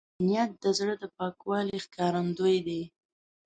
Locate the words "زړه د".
0.77-1.03